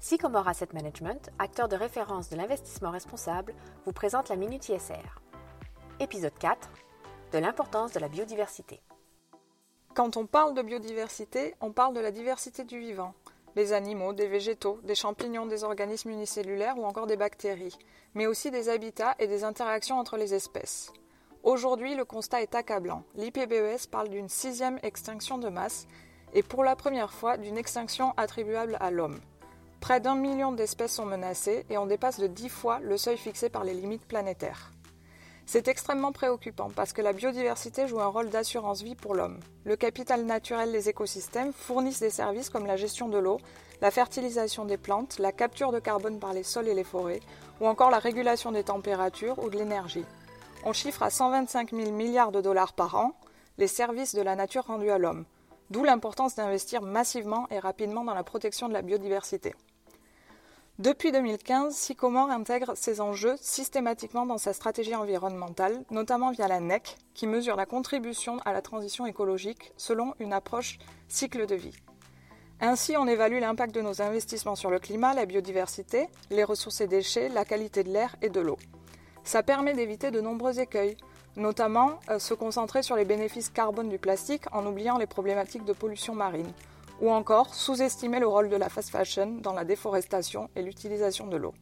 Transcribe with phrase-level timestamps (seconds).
[0.00, 3.52] Sycomore Asset Management, acteur de référence de l'investissement responsable,
[3.84, 5.20] vous présente la Minute ISR.
[5.98, 6.70] Épisode 4
[7.32, 8.80] de l'importance de la biodiversité.
[9.94, 13.12] Quand on parle de biodiversité, on parle de la diversité du vivant.
[13.56, 17.76] Des animaux, des végétaux, des champignons, des organismes unicellulaires ou encore des bactéries,
[18.14, 20.92] mais aussi des habitats et des interactions entre les espèces.
[21.42, 23.02] Aujourd'hui, le constat est accablant.
[23.16, 25.88] L'IPBES parle d'une sixième extinction de masse
[26.34, 29.18] et pour la première fois d'une extinction attribuable à l'homme.
[29.80, 33.48] Près d'un million d'espèces sont menacées et on dépasse de dix fois le seuil fixé
[33.48, 34.72] par les limites planétaires.
[35.46, 39.40] C'est extrêmement préoccupant parce que la biodiversité joue un rôle d'assurance vie pour l'homme.
[39.64, 43.38] Le capital naturel des écosystèmes fournissent des services comme la gestion de l'eau,
[43.80, 47.20] la fertilisation des plantes, la capture de carbone par les sols et les forêts,
[47.62, 50.04] ou encore la régulation des températures ou de l'énergie.
[50.64, 53.12] On chiffre à 125 000 milliards de dollars par an
[53.56, 55.24] les services de la nature rendus à l'homme,
[55.70, 59.54] d'où l'importance d'investir massivement et rapidement dans la protection de la biodiversité.
[60.78, 66.96] Depuis 2015, Sycomore intègre ces enjeux systématiquement dans sa stratégie environnementale, notamment via la NEC,
[67.14, 71.74] qui mesure la contribution à la transition écologique selon une approche cycle de vie.
[72.60, 76.86] Ainsi, on évalue l'impact de nos investissements sur le climat, la biodiversité, les ressources et
[76.86, 78.58] déchets, la qualité de l'air et de l'eau.
[79.24, 80.96] Ça permet d'éviter de nombreux écueils,
[81.38, 85.72] notamment euh, se concentrer sur les bénéfices carbone du plastique en oubliant les problématiques de
[85.72, 86.52] pollution marine
[87.00, 91.36] ou encore sous-estimer le rôle de la fast fashion dans la déforestation et l'utilisation de
[91.36, 91.54] l'eau.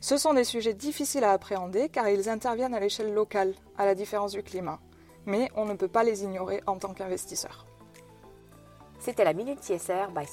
[0.00, 3.94] Ce sont des sujets difficiles à appréhender car ils interviennent à l'échelle locale, à la
[3.94, 4.78] différence du climat.
[5.26, 7.66] Mais on ne peut pas les ignorer en tant qu'investisseur.
[8.98, 10.26] C'était la Minute CSR by